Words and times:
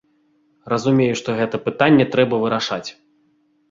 Разумею, 0.73 1.19
што 1.21 1.37
гэта 1.43 1.63
пытанне 1.69 2.11
трэба 2.17 2.35
вырашаць. 2.49 2.85